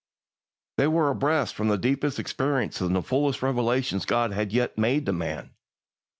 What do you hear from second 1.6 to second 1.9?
the